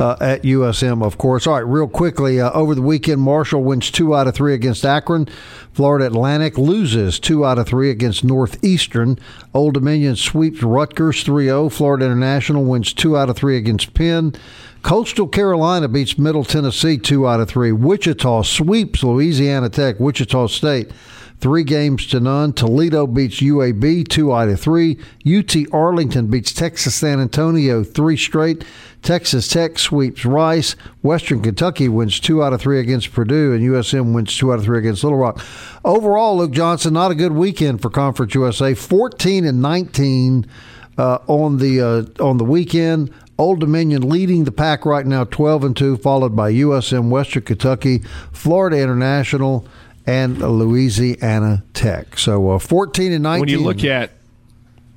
[0.00, 1.46] uh, at USM, of course.
[1.46, 4.86] All right, real quickly, uh, over the weekend, Marshall wins two out of three against
[4.86, 5.28] Akron.
[5.72, 9.18] Florida Atlantic loses two out of three against Northeastern.
[9.52, 11.68] Old Dominion sweeps Rutgers 3 0.
[11.68, 14.34] Florida International wins two out of three against Penn.
[14.82, 17.70] Coastal Carolina beats Middle Tennessee two out of three.
[17.70, 20.90] Wichita sweeps Louisiana Tech, Wichita State
[21.40, 22.52] three games to none.
[22.52, 24.98] Toledo beats UAB two out of three.
[25.26, 28.64] UT Arlington beats Texas San Antonio three straight.
[29.02, 30.74] Texas Tech sweeps Rice.
[31.02, 34.64] Western Kentucky wins two out of three against Purdue, and USM wins two out of
[34.64, 35.44] three against Little Rock.
[35.84, 38.74] Overall, Luke Johnson, not a good weekend for Conference USA.
[38.74, 40.46] Fourteen and nineteen
[40.98, 43.12] uh, on the uh, on the weekend.
[43.38, 48.00] Old Dominion leading the pack right now, twelve and two, followed by USM, Western Kentucky,
[48.32, 49.64] Florida International
[50.08, 52.18] and Louisiana Tech.
[52.18, 53.40] So uh, 14 and 19.
[53.40, 54.12] When you look at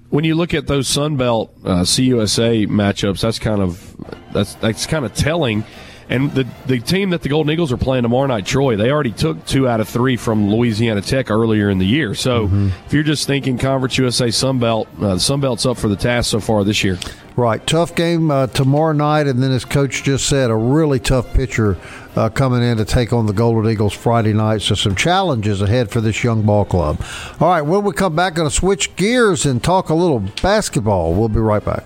[0.09, 3.95] when you look at those Sun Belt uh, CUSA matchups, that's kind of
[4.31, 5.65] that's that's kind of telling.
[6.11, 9.13] And the the team that the Golden Eagles are playing tomorrow night, Troy, they already
[9.13, 12.13] took two out of three from Louisiana Tech earlier in the year.
[12.15, 12.67] So mm-hmm.
[12.85, 15.95] if you're just thinking Conference USA Sun Belt, uh, the Sun Belt's up for the
[15.95, 16.99] task so far this year.
[17.37, 21.33] Right, tough game uh, tomorrow night, and then as Coach just said, a really tough
[21.33, 21.77] pitcher
[22.17, 24.61] uh, coming in to take on the Golden Eagles Friday night.
[24.63, 27.01] So some challenges ahead for this young ball club.
[27.39, 31.13] All right, when we come back, going to switch gears and talk a little basketball.
[31.13, 31.85] We'll be right back.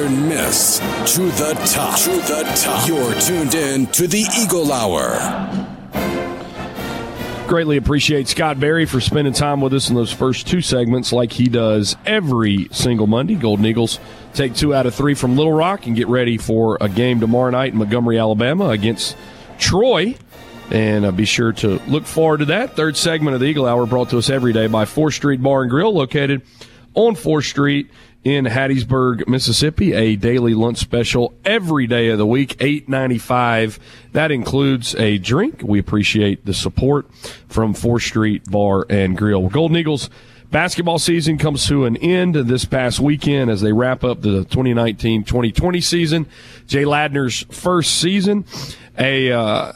[0.00, 0.78] Miss
[1.14, 1.98] to the top.
[2.00, 2.88] To the top.
[2.88, 5.18] You're tuned in to the Eagle Hour.
[7.46, 11.30] Greatly appreciate Scott Berry for spending time with us in those first two segments, like
[11.30, 13.34] he does every single Monday.
[13.34, 14.00] Golden Eagles
[14.32, 17.50] take two out of three from Little Rock and get ready for a game tomorrow
[17.50, 19.14] night in Montgomery, Alabama against
[19.58, 20.16] Troy.
[20.70, 22.76] And uh, be sure to look forward to that.
[22.76, 25.62] Third segment of the Eagle Hour brought to us every day by 4th Street Bar
[25.62, 26.40] and Grill, located
[26.94, 27.90] on 4th Street
[28.24, 33.78] in Hattiesburg, Mississippi, a daily lunch special every day of the week, eight ninety five.
[34.12, 35.62] That includes a drink.
[35.64, 37.12] We appreciate the support
[37.48, 39.48] from 4th Street Bar and Grill.
[39.48, 40.10] Golden Eagles
[40.52, 45.82] basketball season comes to an end this past weekend as they wrap up the 2019-2020
[45.82, 46.26] season.
[46.68, 48.44] Jay Ladner's first season
[48.98, 49.72] a uh,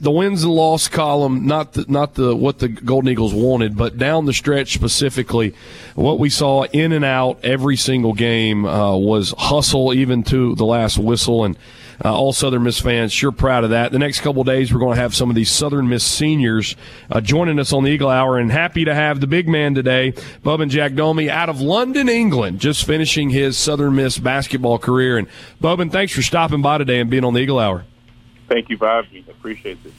[0.00, 3.98] the wins and loss column, not the, not the what the Golden Eagles wanted, but
[3.98, 5.54] down the stretch specifically,
[5.94, 10.64] what we saw in and out every single game uh, was hustle, even to the
[10.64, 11.56] last whistle, and
[12.04, 13.92] uh, all Southern Miss fans sure proud of that.
[13.92, 16.76] The next couple days, we're going to have some of these Southern Miss seniors
[17.10, 20.12] uh, joining us on the Eagle Hour, and happy to have the big man today,
[20.44, 25.18] Bubba Jagdomi, out of London, England, just finishing his Southern Miss basketball career.
[25.18, 25.28] And
[25.62, 27.84] Bubba, thanks for stopping by today and being on the Eagle Hour.
[28.48, 29.24] Thank you me.
[29.28, 29.92] Appreciate it.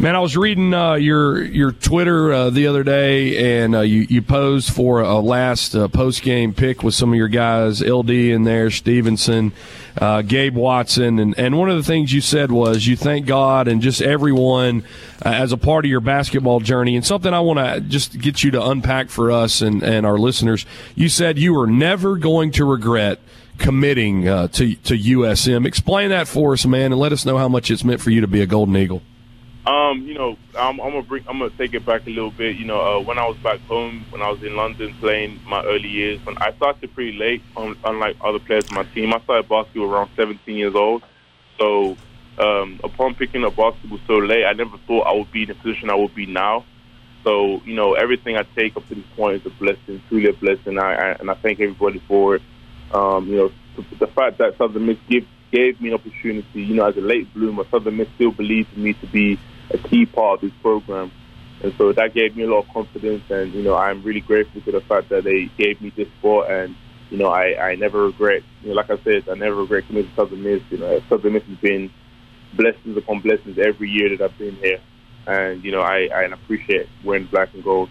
[0.00, 4.06] Man, I was reading uh, your your Twitter uh, the other day, and uh, you
[4.08, 8.08] you posed for a last uh, post game pick with some of your guys, LD
[8.08, 9.52] in there, Stevenson,
[9.98, 13.68] uh, Gabe Watson, and and one of the things you said was you thank God
[13.68, 14.84] and just everyone
[15.22, 18.42] uh, as a part of your basketball journey, and something I want to just get
[18.42, 20.64] you to unpack for us and and our listeners.
[20.94, 23.20] You said you were never going to regret
[23.58, 25.66] committing to to USM.
[25.66, 28.22] Explain that for us, man, and let us know how much it's meant for you
[28.22, 29.02] to be a Golden Eagle.
[29.66, 32.56] Um, you know, I'm, I'm gonna bring, I'm gonna take it back a little bit.
[32.56, 35.62] You know, uh, when I was back home, when I was in London playing my
[35.64, 39.12] early years, when I started pretty late, unlike other players on my team.
[39.12, 41.02] I started basketball around 17 years old.
[41.58, 41.96] So,
[42.38, 45.54] um, upon picking up basketball so late, I never thought I would be in the
[45.54, 46.64] position I would be now.
[47.22, 50.32] So, you know, everything I take up to this point is a blessing, truly a
[50.32, 50.78] blessing.
[50.78, 52.42] I, I and I thank everybody for it.
[52.92, 53.52] Um, you know,
[53.98, 57.32] the fact that Southern Miss gave, gave me an opportunity, you know, as a late
[57.34, 59.38] bloomer, Southern Miss still believed in me to be
[59.70, 61.10] a key part of this program.
[61.62, 64.62] And so that gave me a lot of confidence, and you know I'm really grateful
[64.62, 66.74] to the fact that they gave me this sport, and
[67.10, 68.42] you know I, I never regret.
[68.62, 70.62] You know, like I said, I never regret coming to Southern Miss.
[70.70, 71.90] You know, Southern Miss has been
[72.54, 74.80] blessings upon blessings every year that I've been here,
[75.26, 77.90] and you know I, I appreciate wearing black and gold.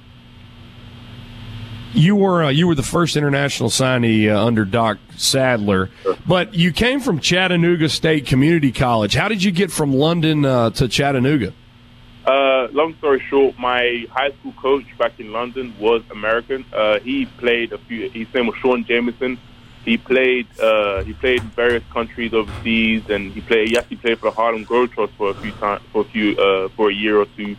[1.94, 5.92] You were uh, you were the first international signee uh, under Doc Sadler,
[6.28, 9.14] but you came from Chattanooga State Community College.
[9.14, 11.54] How did you get from London uh, to Chattanooga?
[12.72, 16.66] Long story short, my high school coach back in London was American.
[16.74, 18.10] Uh, he played a few.
[18.10, 19.40] His name was Sean Jameson.
[19.86, 20.48] He played.
[20.60, 23.70] Uh, he played in various countries overseas, and he played.
[23.70, 26.70] He actually played for the Harlem Globetrotters for a few times, for a few, uh,
[26.76, 27.56] for a year or two,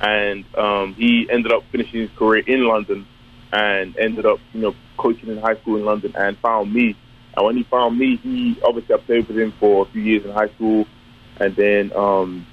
[0.00, 3.06] and um, he ended up finishing his career in London,
[3.52, 6.96] and ended up, you know, coaching in high school in London, and found me.
[7.34, 10.24] And when he found me, he obviously I played with him for a few years
[10.24, 10.86] in high school,
[11.38, 11.92] and then.
[11.96, 12.46] Um,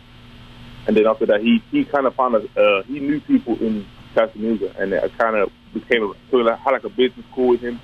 [0.87, 3.85] and then after that, he he kind of found a uh, he knew people in
[4.13, 7.61] Chattanooga, and I kind of became a, so I had like a business school with
[7.61, 7.79] him.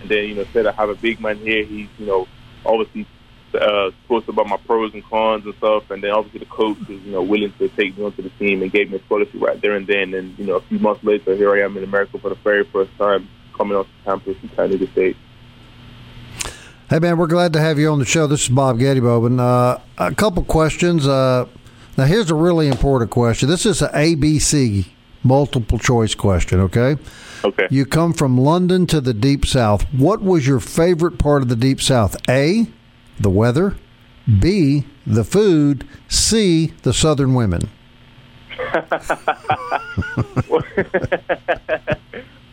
[0.00, 1.64] And then you know said I have a big man here.
[1.64, 2.26] He's you know
[2.64, 3.06] obviously
[3.54, 5.90] uh, spoke about my pros and cons and stuff.
[5.90, 8.62] And then obviously the coach was you know willing to take me onto the team
[8.62, 10.14] and gave me a scholarship right there and then.
[10.14, 12.64] And you know a few months later, here I am in America for the very
[12.64, 15.16] first time coming off campus in Chattanooga State.
[16.88, 18.26] Hey man, we're glad to have you on the show.
[18.26, 19.40] This is Bob Gettybobin.
[19.40, 21.06] Uh, a couple questions.
[21.06, 21.46] Uh,
[21.96, 23.48] now, here's a really important question.
[23.48, 24.86] This is an ABC
[25.22, 26.96] multiple choice question, okay?
[27.42, 27.66] Okay.
[27.70, 29.82] You come from London to the Deep South.
[29.92, 32.16] What was your favorite part of the Deep South?
[32.28, 32.66] A,
[33.18, 33.76] the weather,
[34.40, 37.70] B, the food, C, the Southern women.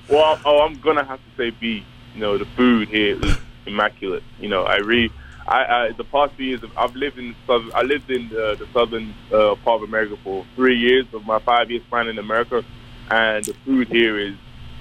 [0.09, 1.85] well, oh, I'm gonna have to say B.
[2.13, 4.23] You know, the food here is immaculate.
[4.39, 5.11] You know, I really
[5.47, 9.13] I, I the past few years I've lived in I lived in the, the southern
[9.31, 12.63] uh, part of America for three years of my five years spent in America,
[13.09, 14.35] and the food here is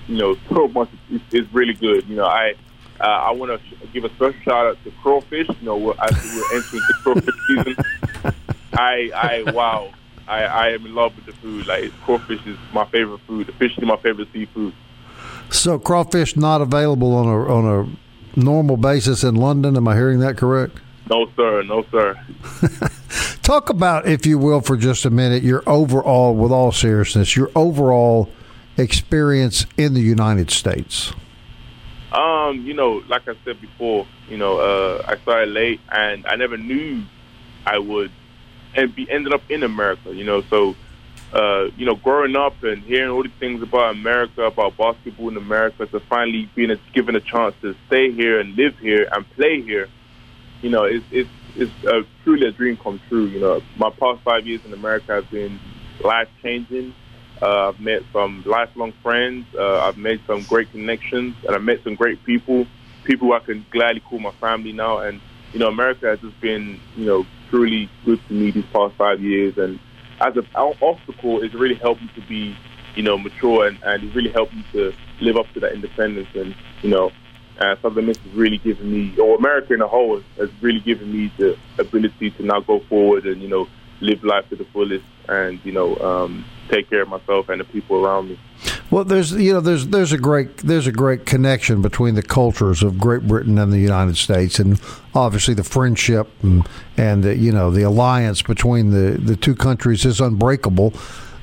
[0.07, 2.09] you know so much it's, it's really good.
[2.09, 2.55] You know I.
[3.01, 5.49] Uh, I want to give a special shout out to crawfish.
[5.49, 7.77] You know, we're, we're entering the crawfish season,
[8.73, 9.93] I, I, wow,
[10.27, 11.67] I, I am in love with the food.
[11.67, 13.47] Like crawfish is my favorite food.
[13.47, 14.73] The fish is my favorite seafood.
[15.51, 19.77] So crawfish not available on a on a normal basis in London.
[19.77, 20.79] Am I hearing that correct?
[21.11, 21.63] No, sir.
[21.63, 22.19] No, sir.
[23.43, 27.51] Talk about, if you will, for just a minute, your overall, with all seriousness, your
[27.55, 28.31] overall
[28.77, 31.13] experience in the United States.
[32.13, 36.37] Um, you know, like I said before, you know, uh, I started late, and I
[36.37, 37.03] never knew
[37.67, 38.13] I would,
[38.75, 40.15] and be ended up in America.
[40.15, 40.77] You know, so
[41.33, 45.37] uh, you know, growing up and hearing all these things about America, about basketball in
[45.37, 49.29] America, to finally being a, given a chance to stay here and live here and
[49.31, 49.89] play here,
[50.61, 53.27] you know, it's it's it's uh, truly a dream come true.
[53.27, 55.59] You know, my past five years in America have been
[56.05, 56.95] life changing.
[57.41, 59.47] Uh, I've met some lifelong friends.
[59.59, 62.67] Uh, I've made some great connections, and I've met some great people.
[63.05, 64.99] People I can gladly call my family now.
[64.99, 65.21] And
[65.53, 69.21] you know, America has just been, you know, truly good to me these past five
[69.21, 69.59] years.
[69.59, 69.79] And
[70.23, 72.57] as an obstacle, it's really helped me to be,
[72.95, 76.29] you know, mature and, and really helped me to live up to that independence.
[76.35, 77.11] And, you know,
[77.61, 81.13] uh, Southern Miss has really given me, or America in a whole, has really given
[81.13, 83.67] me the ability to now go forward and, you know,
[84.01, 87.65] live life to the fullest and, you know, um, take care of myself and the
[87.65, 88.39] people around me.
[88.93, 92.83] Well, there's you know there's there's a great there's a great connection between the cultures
[92.83, 94.79] of Great Britain and the United States, and
[95.15, 100.05] obviously the friendship and, and the, you know the alliance between the, the two countries
[100.05, 100.93] is unbreakable.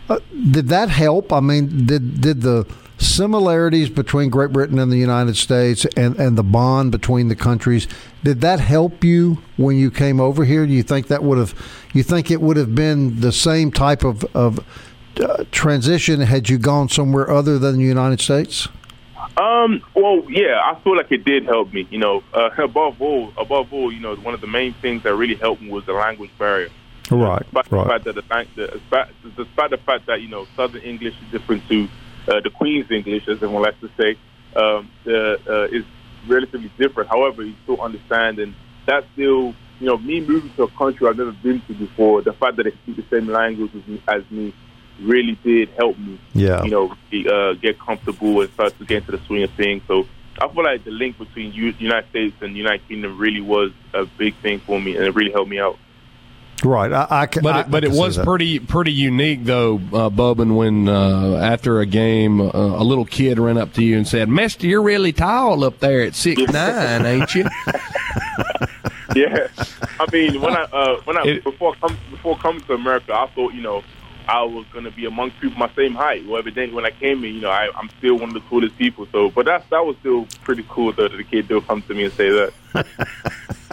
[0.09, 0.19] Uh,
[0.51, 1.33] did that help?
[1.33, 6.37] I mean, did did the similarities between Great Britain and the United States and, and
[6.37, 7.87] the bond between the countries.
[8.23, 10.67] Did that help you when you came over here?
[10.67, 11.55] Do you think that would have
[11.93, 14.59] you think it would have been the same type of, of
[15.19, 18.67] uh, transition had you gone somewhere other than the United States?
[19.37, 21.87] Um, well, yeah, I feel like it did help me.
[21.89, 25.15] You know, uh, above all, above all, you know, one of the main things that
[25.15, 26.69] really helped me was the language barrier.
[27.11, 28.03] Right, despite right.
[28.03, 31.67] The fact that the, the, despite the fact that you know Southern English is different
[31.69, 31.87] to
[32.27, 34.17] uh, the Queen's English, as everyone likes to say,
[34.55, 35.85] um, the, uh, is
[36.27, 37.09] relatively different.
[37.09, 38.53] However, you still understand, and
[38.85, 42.21] that's still, you know, me moving to a country I've never been to before.
[42.21, 44.53] The fact that they speak the same language as me, as me
[45.01, 46.19] really did help me.
[46.33, 46.63] Yeah.
[46.63, 49.83] You know, uh, get comfortable and start to get into the swing of things.
[49.87, 50.07] So
[50.41, 54.05] I feel like the link between U- United States and United Kingdom really was a
[54.05, 55.77] big thing for me, and it really helped me out.
[56.63, 58.25] Right, I, I can, but I, it, but I it was that.
[58.25, 60.57] pretty pretty unique though, uh, Boban.
[60.57, 64.27] When uh, after a game, uh, a little kid ran up to you and said,
[64.27, 67.45] "Mister, you're really tall up there at six nine, ain't you?"
[69.15, 69.47] yeah,
[69.99, 73.27] I mean, when I uh, when I it, before come, before coming to America, I
[73.27, 73.81] thought you know
[74.29, 76.23] I was going to be amongst people my same height.
[76.27, 78.77] Well, evidently, when I came in, you know, I, I'm still one of the coolest
[78.77, 79.07] people.
[79.11, 81.93] So, but that that was still pretty cool though, that the kid did come to
[81.95, 82.53] me and say that.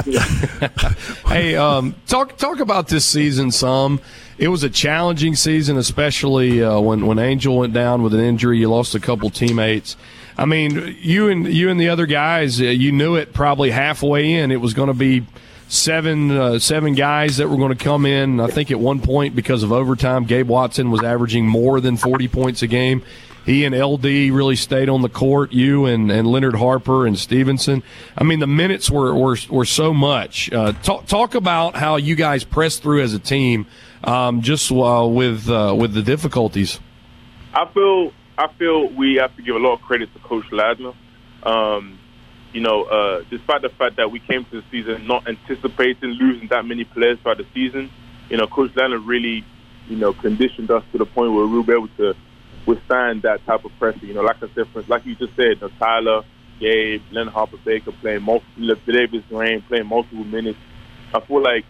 [1.26, 4.00] hey, um, talk talk about this season some.
[4.38, 8.58] It was a challenging season, especially uh, when when Angel went down with an injury.
[8.58, 9.98] You lost a couple teammates.
[10.38, 14.32] I mean, you and you and the other guys, uh, you knew it probably halfway
[14.32, 14.50] in.
[14.50, 15.26] It was going to be
[15.68, 18.40] seven uh, seven guys that were going to come in.
[18.40, 22.28] I think at one point because of overtime, Gabe Watson was averaging more than forty
[22.28, 23.02] points a game
[23.46, 25.52] he and LD really stayed on the court.
[25.52, 27.84] You and, and Leonard Harper and Stevenson.
[28.18, 30.52] I mean, the minutes were were, were so much.
[30.52, 33.66] Uh, talk talk about how you guys pressed through as a team,
[34.02, 36.80] um, just uh, with with the difficulties.
[37.54, 40.94] I feel I feel we have to give a lot of credit to Coach Ladner.
[41.44, 42.00] Um,
[42.56, 46.48] you know, uh, despite the fact that we came to the season not anticipating losing
[46.48, 47.90] that many players throughout the season,
[48.30, 49.44] you know, Coach Ladner really,
[49.88, 52.14] you know, conditioned us to the point where we were able to
[52.64, 54.06] withstand that type of pressure.
[54.06, 56.22] You know, like I said, like you just said, you know, Tyler,
[56.58, 60.58] Gabe, Len Harper Baker playing multiple, Davis playing multiple minutes.
[61.12, 61.66] I feel like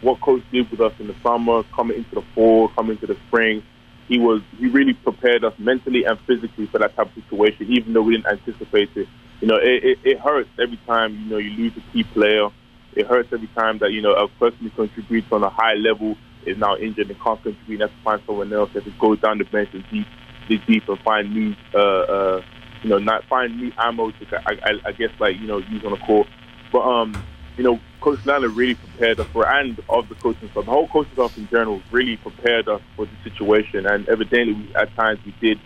[0.00, 3.16] what coach did with us in the summer, coming into the fall, coming into the
[3.28, 3.62] spring,
[4.08, 7.92] he was he really prepared us mentally and physically for that type of situation, even
[7.92, 9.06] though we didn't anticipate it.
[9.40, 12.48] You know, it, it, it hurts every time you know you lose a key player.
[12.94, 16.16] It hurts every time that you know a person who contributes on a high level
[16.44, 17.80] is now injured and can't contribute.
[17.80, 20.06] Have to find someone else that could go down the bench and deep,
[20.48, 22.42] dig deep and find new, uh, uh,
[22.82, 25.84] you know, not find new ammo to, I, I, I guess, like you know, use
[25.84, 26.26] on the court.
[26.72, 27.22] But um,
[27.56, 30.88] you know, Coach Ladner really prepared us for, and of the coaching staff, the whole
[30.88, 33.86] coaching staff in general really prepared us for the situation.
[33.86, 35.60] And evidently, we, at times we did,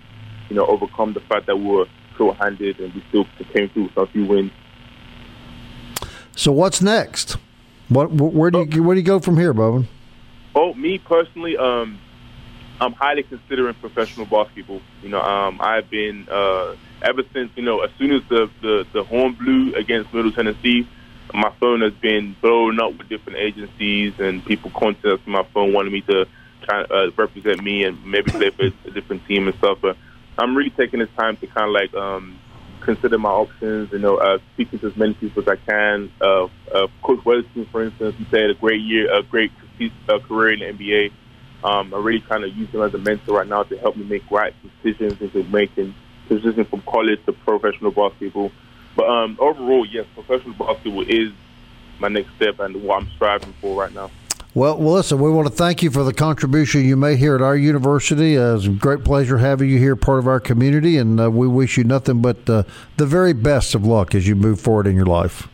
[0.48, 3.96] you know, overcome the fact that we were short-handed, and we still came through with
[3.96, 4.52] a few wins.
[6.34, 7.36] So what's next?
[7.88, 9.86] What where do you where do you go from here, Boban?
[10.54, 11.98] Oh, me personally, um,
[12.80, 14.80] I'm highly considering professional basketball.
[15.02, 18.86] You know, um, I've been uh, ever since you know as soon as the, the
[18.92, 20.88] the horn blew against Middle Tennessee,
[21.34, 25.92] my phone has been blown up with different agencies and people contacting my phone wanting
[25.92, 26.26] me to
[26.62, 29.78] try uh, represent me and maybe play for a different team and stuff.
[29.80, 29.96] But
[30.38, 32.38] I'm really taking this time to kind of like um,
[32.80, 33.92] consider my options.
[33.92, 36.12] You know, uh, speaking to as many people as I can.
[36.20, 39.52] Uh, uh, Coach Weatherspoon, for instance, he had a great year, a great
[40.08, 41.12] uh, career in the NBA.
[41.64, 44.04] Um, I'm really trying to use him as a mentor right now to help me
[44.04, 45.94] make right decisions into making
[46.28, 48.50] decisions from college to professional basketball.
[48.96, 51.32] But um, overall, yes, professional basketball is
[51.98, 54.10] my next step and what I'm striving for right now.
[54.54, 57.40] Well, well, listen, we want to thank you for the contribution you made here at
[57.40, 58.36] our university.
[58.36, 61.48] Uh, it's a great pleasure having you here, part of our community, and uh, we
[61.48, 62.62] wish you nothing but uh,
[62.98, 65.48] the very best of luck as you move forward in your life.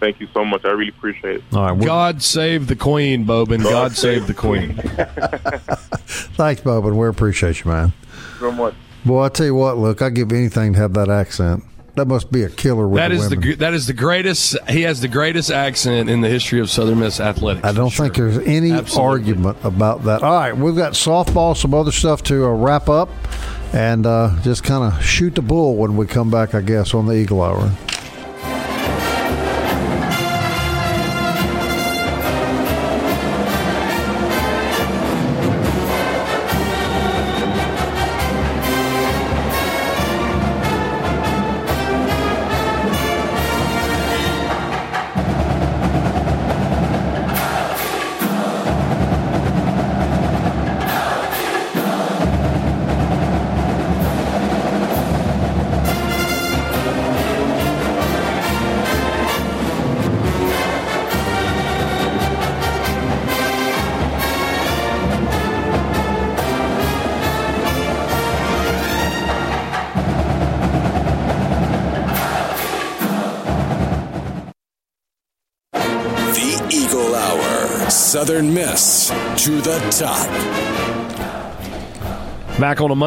[0.00, 0.66] Thank you so much.
[0.66, 1.44] I really appreciate it.
[1.54, 1.86] All right.
[1.86, 3.62] God save the Queen, Boban.
[3.62, 4.74] God, God save the Queen.
[6.36, 6.94] Thanks, Boban.
[6.94, 7.94] We appreciate you, man.
[8.38, 8.74] So much.
[9.04, 11.64] Boy, I tell you what, look, I'd give anything to have that accent.
[11.94, 12.88] That must be a killer.
[12.88, 14.56] With that the is the that is the greatest.
[14.68, 17.66] He has the greatest accent in the history of Southern Miss athletics.
[17.66, 18.06] I don't sure.
[18.06, 19.10] think there's any Absolutely.
[19.10, 20.22] argument about that.
[20.22, 23.10] All right, we've got softball, some other stuff to uh, wrap up,
[23.74, 26.54] and uh, just kind of shoot the bull when we come back.
[26.54, 27.70] I guess on the Eagle Hour.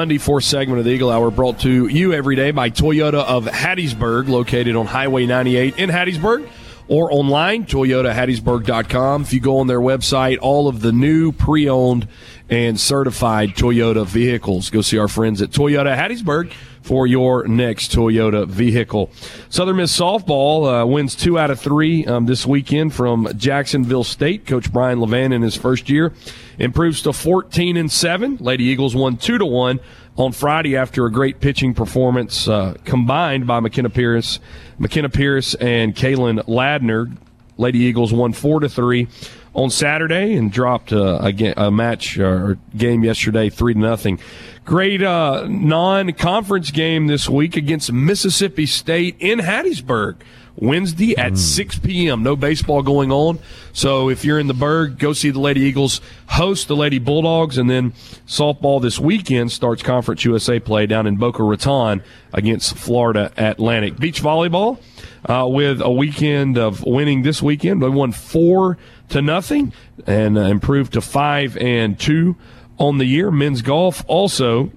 [0.06, 3.46] Monday, fourth segment of the Eagle Hour brought to you every day by Toyota of
[3.46, 6.48] Hattiesburg, located on Highway 98 in Hattiesburg,
[6.88, 9.24] or online, toyotahattiesburg.com.
[9.24, 12.08] If you go on their website, all of the new pre owned
[12.52, 14.70] and certified Toyota vehicles.
[14.70, 16.54] Go see our friends at Toyota Hattiesburg
[16.86, 19.10] for your next Toyota vehicle.
[19.50, 24.46] Southern Miss softball uh, wins two out of three um, this weekend from Jacksonville State.
[24.46, 26.14] Coach Brian Levan in his first year
[26.60, 28.38] improves to 14 and seven.
[28.40, 29.80] Lady Eagles won two to one
[30.16, 34.40] on Friday after a great pitching performance uh, combined by McKenna Pierce,
[34.78, 37.18] McKenna Pierce and Kaylin Ladner.
[37.58, 39.08] Lady Eagles won four to three
[39.56, 44.20] on Saturday and dropped uh, a, a match uh, or game yesterday three to nothing.
[44.66, 50.16] Great uh, non-conference game this week against Mississippi State in Hattiesburg.
[50.56, 51.38] Wednesday at mm.
[51.38, 52.24] 6 p.m.
[52.24, 53.38] No baseball going on.
[53.74, 57.58] So if you're in the Berg, go see the Lady Eagles host the Lady Bulldogs.
[57.58, 57.92] And then
[58.26, 62.02] softball this weekend starts Conference USA play down in Boca Raton
[62.34, 63.98] against Florida Atlantic.
[63.98, 64.80] Beach volleyball
[65.26, 67.84] uh, with a weekend of winning this weekend.
[67.84, 68.78] They won four
[69.10, 69.74] to nothing
[70.08, 72.36] and uh, improved to five and two
[72.78, 73.32] on the year.
[73.32, 74.72] Men's golf also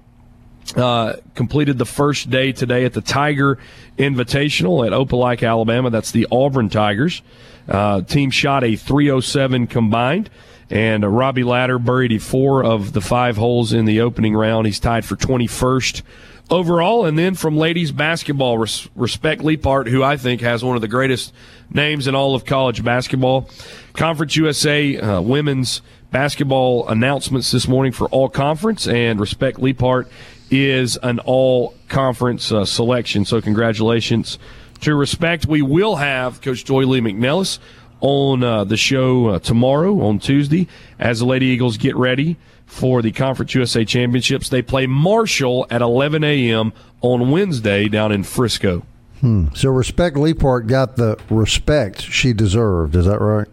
[0.75, 3.57] uh, completed the first day today at the Tiger
[3.97, 5.89] Invitational at Opelika, Alabama.
[5.89, 7.21] That's the Auburn Tigers.
[7.67, 10.29] Uh, team shot a 307 combined,
[10.69, 14.65] and uh, Robbie Ladder buried four of the five holes in the opening round.
[14.65, 16.01] He's tied for 21st
[16.49, 17.05] overall.
[17.05, 20.87] And then from ladies basketball, res- Respect Leaphart, who I think has one of the
[20.87, 21.33] greatest
[21.71, 23.49] names in all of college basketball.
[23.93, 25.81] Conference USA uh, women's
[26.11, 30.09] basketball announcements this morning for all conference, and Respect Leaphart
[30.49, 33.25] is an all conference uh, selection.
[33.25, 34.39] So, congratulations
[34.81, 35.45] to Respect.
[35.45, 37.59] We will have Coach Joye Lee McNelis
[38.01, 42.37] on uh, the show uh, tomorrow on Tuesday as the Lady Eagles get ready
[42.69, 44.47] for the Conference USA Championships.
[44.47, 46.71] They play Marshall at 11 a.m.
[47.01, 48.83] on Wednesday down in Frisco.
[49.19, 49.47] Hmm.
[49.53, 52.95] So, Respect Leaphart got the respect she deserved.
[52.95, 53.47] Is that right?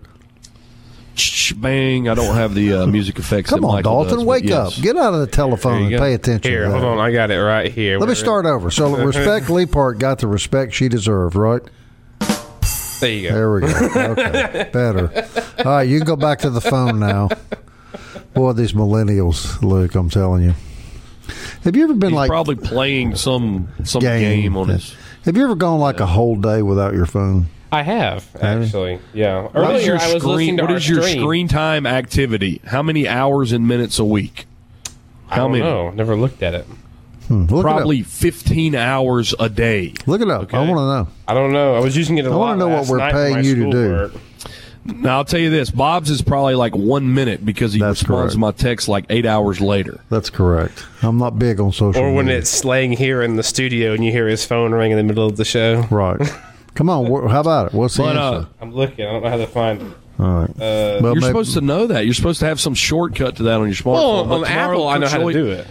[1.56, 2.08] bang.
[2.08, 3.50] I don't have the uh, music effects.
[3.50, 4.76] Come on, Michael Dalton, does, wake yes.
[4.76, 4.82] up.
[4.84, 5.98] Get out of the telephone and go.
[5.98, 6.50] pay attention.
[6.50, 6.98] Here, hold on.
[6.98, 7.98] I got it right here.
[7.98, 8.70] Let me start over.
[8.70, 11.62] So, respect Leaphart got the respect she deserved, right?
[13.00, 13.34] There you go.
[13.34, 14.00] There we go.
[14.12, 15.26] Okay, better.
[15.58, 17.28] All right, you can go back to the phone now.
[18.36, 20.54] Boy, these millennials, Luke, I'm telling you.
[21.64, 24.94] Have you ever been He's like probably playing some some game, game on his?
[25.24, 27.46] Have you ever gone like a whole day without your phone?
[27.72, 29.00] I have actually.
[29.12, 29.42] Yeah.
[29.48, 30.36] What is Earlier, your I was screen?
[30.36, 31.22] listening to What our is your stream.
[31.22, 32.60] screen time activity?
[32.64, 34.46] How many hours and minutes a week?
[35.28, 35.64] I How don't many?
[35.64, 35.90] know.
[35.90, 36.66] Never looked at it.
[37.26, 39.94] Hmm, look Probably 15 hours a day.
[40.06, 40.54] Look it up.
[40.54, 41.08] I want to know.
[41.26, 41.74] I don't know.
[41.74, 42.36] I was using it a I lot.
[42.36, 44.20] I wanna know what last we're night for paying my you to do.
[44.86, 45.04] Schoolwork.
[45.04, 48.20] Now I'll tell you this: Bob's is probably like one minute because he That's responds
[48.20, 48.32] correct.
[48.32, 50.00] to my text like eight hours later.
[50.10, 50.84] That's correct.
[51.02, 52.02] I'm not big on social media.
[52.04, 52.38] Or when media.
[52.38, 55.26] it's laying here in the studio and you hear his phone ring in the middle
[55.26, 55.82] of the show.
[55.90, 56.20] right.
[56.74, 57.06] Come on.
[57.06, 57.72] wh- How about it?
[57.72, 58.48] What's the But answer?
[58.48, 59.06] uh, I'm looking.
[59.06, 59.96] I don't know how to find it.
[60.18, 60.50] All right.
[60.50, 62.04] Uh, Well, you're maybe- supposed to know that.
[62.04, 63.94] You're supposed to have some shortcut to that on your smartphone.
[63.94, 65.66] well, But on Apple, I know Coach how to do it.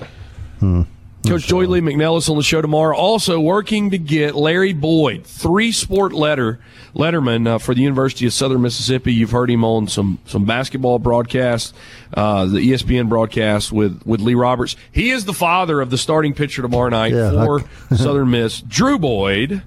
[1.27, 2.95] Coach Joye Lee McNelis on the show tomorrow.
[2.95, 6.59] Also working to get Larry Boyd, three sport letter
[6.95, 9.13] letterman uh, for the University of Southern Mississippi.
[9.13, 11.73] You've heard him on some some basketball broadcasts,
[12.13, 14.75] uh, the ESPN broadcast with with Lee Roberts.
[14.91, 17.63] He is the father of the starting pitcher tomorrow night Yeah, for
[17.95, 19.61] Southern Miss, Drew Boyd.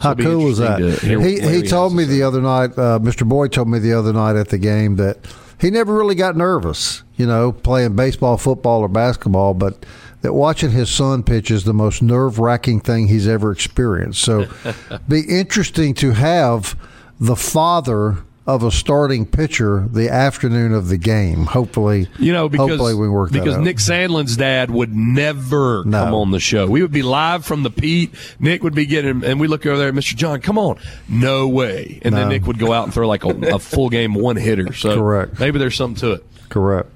[0.00, 0.80] How cool was that?
[0.80, 2.70] interesting to hear what He he told me the other night.
[2.78, 3.28] Uh, Mr.
[3.28, 5.18] Boyd told me the other night at the game that
[5.60, 7.02] he never really got nervous.
[7.16, 9.84] You know, playing baseball, football, or basketball, but
[10.22, 14.20] that watching his son pitch is the most nerve wracking thing he's ever experienced.
[14.22, 14.46] So,
[15.08, 16.76] be interesting to have
[17.20, 21.44] the father of a starting pitcher the afternoon of the game.
[21.44, 23.62] Hopefully, You know, because hopefully we work that because out.
[23.62, 26.04] Nick Sandlin's dad would never No.
[26.04, 26.66] come on the show.
[26.66, 28.14] We would be live from the Pete.
[28.40, 30.16] Nick would be getting, and we look over there, Mr.
[30.16, 30.78] John, come on,
[31.10, 31.98] no way.
[32.00, 34.72] And then Nick would go out and throw like a, a full game one hitter.
[34.72, 35.38] So Correct.
[35.38, 36.26] Maybe there's something to it.
[36.48, 36.88] Correct.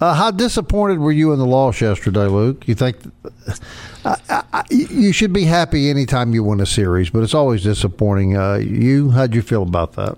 [0.00, 2.66] Uh, how disappointed were you in the loss yesterday, Luke?
[2.66, 2.96] You think
[4.04, 4.16] I,
[4.52, 8.36] I- you should be happy anytime you win a series, but it's always disappointing.
[8.36, 10.16] Uh, you, how'd you feel about that?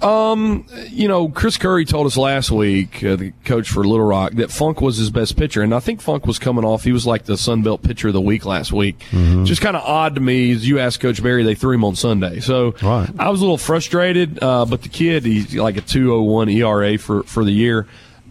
[0.00, 4.50] You know, Chris Curry told us last week, uh, the coach for Little Rock, that
[4.50, 6.84] Funk was his best pitcher, and I think Funk was coming off.
[6.84, 8.98] He was like the Sun Belt pitcher of the week last week.
[9.44, 10.52] Just kind of odd to me.
[10.52, 13.08] As you asked Coach Berry, they threw him on Sunday, so Right.
[13.18, 14.42] I was a little frustrated.
[14.42, 17.86] Uh, but the kid, he's like a two oh one ERA for for the year.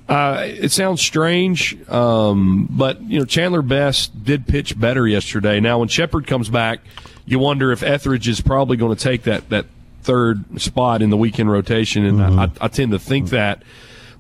[0.07, 5.59] Uh, it sounds strange, um, but you know Chandler Best did pitch better yesterday.
[5.59, 6.80] Now, when Shepard comes back,
[7.26, 9.65] you wonder if Etheridge is probably going to take that that
[10.08, 12.39] third spot in the weekend rotation, and mm-hmm.
[12.39, 13.62] I, I, tend to think that.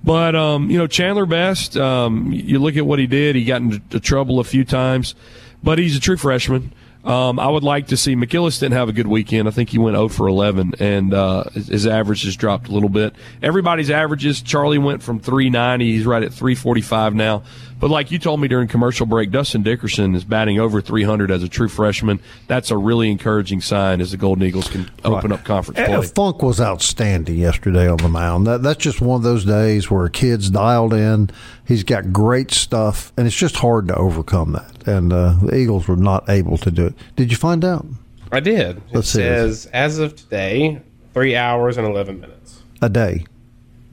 [0.03, 3.37] But um, you know, Chandler Best, um, you look at what he did.
[3.37, 5.15] He got into trouble a few times,
[5.63, 6.73] but he's a true freshman.
[7.07, 9.47] Um, I would like to see McGillis didn't have a good weekend.
[9.47, 12.89] I think he went 0 for 11, and uh, his average has dropped a little
[12.89, 13.15] bit.
[13.41, 14.41] Everybody's averages.
[14.41, 15.89] Charlie went from 390.
[15.89, 17.43] He's right at 345 now.
[17.79, 21.43] But like you told me during commercial break, Dustin Dickerson is batting over 300 as
[21.43, 22.19] a true freshman.
[22.47, 25.39] That's a really encouraging sign as the Golden Eagles can open right.
[25.39, 26.07] up conference play.
[26.07, 28.47] Funk was outstanding yesterday on the mound.
[28.47, 31.29] That, that's just one of those days where a kid's dialed in.
[31.67, 34.87] He's got great stuff, and it's just hard to overcome that.
[34.87, 36.93] And uh, the Eagles were not able to do it.
[37.17, 37.85] Did you find out?
[38.31, 38.81] I did.
[38.93, 40.81] Let's it see says, as of today,
[41.13, 42.63] three hours and 11 minutes.
[42.81, 43.25] A day.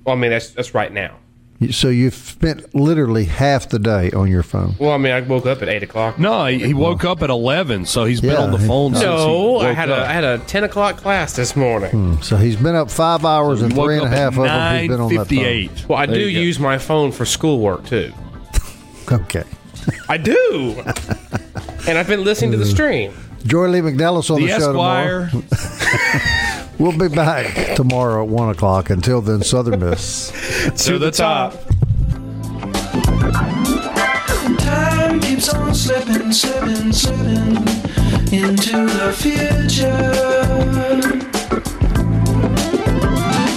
[0.05, 1.17] Well, I mean, that's, that's right now.
[1.73, 4.75] So you've spent literally half the day on your phone.
[4.79, 6.19] Well, I mean, I woke up at eight o'clock.
[6.19, 8.93] No, he, he woke up at eleven, so he's been yeah, on the phone.
[8.93, 9.99] No, I had up.
[9.99, 11.91] a I had a ten o'clock class this morning.
[11.91, 14.79] Hmm, so he's been up five hours and three and a half of them.
[14.79, 15.89] He's been on that phone.
[15.89, 18.13] Well, I there do use my phone for schoolwork too.
[19.11, 19.45] okay,
[20.09, 20.83] I do,
[21.87, 23.13] and I've been listening to the stream.
[23.47, 25.31] Joye Lee McNelis on the, the show Esquire.
[26.77, 26.93] tomorrow.
[26.99, 28.91] We'll be back tomorrow at 1 o'clock.
[28.91, 30.31] Until then, Southern Miss.
[30.87, 31.55] to the top.
[34.59, 37.57] Time keeps on slipping, slipping, slipping
[38.33, 40.13] into the future.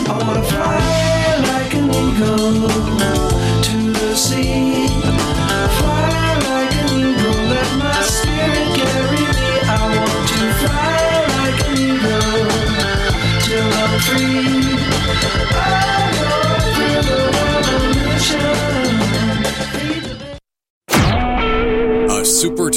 [0.09, 3.16] I wanna fly like an eagle